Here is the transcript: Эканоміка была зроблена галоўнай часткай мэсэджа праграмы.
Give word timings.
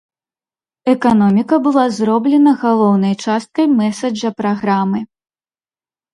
Эканоміка 0.93 1.55
была 1.67 1.83
зроблена 1.97 2.51
галоўнай 2.63 3.13
часткай 3.27 3.65
мэсэджа 3.83 4.29
праграмы. 4.43 4.99